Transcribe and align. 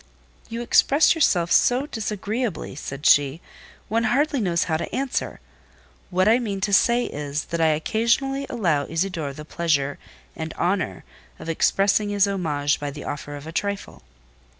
"You 0.49 0.63
express 0.63 1.13
yourself 1.13 1.51
so 1.51 1.85
disagreeably," 1.85 2.73
said 2.75 3.05
she, 3.05 3.39
"one 3.87 4.05
hardly 4.05 4.41
knows 4.41 4.63
how 4.63 4.77
to 4.77 4.95
answer; 4.95 5.39
what 6.09 6.27
I 6.27 6.39
mean 6.39 6.59
to 6.61 6.73
say 6.73 7.05
is, 7.05 7.45
that 7.51 7.61
I 7.61 7.67
occasionally 7.77 8.47
allow 8.49 8.85
Isidore 8.87 9.31
the 9.33 9.45
pleasure 9.45 9.99
and 10.35 10.55
honour 10.55 11.03
of 11.37 11.49
expressing 11.49 12.09
his 12.09 12.27
homage 12.27 12.79
by 12.79 12.89
the 12.89 13.03
offer 13.03 13.35
of 13.35 13.45
a 13.45 13.51
trifle." 13.51 14.01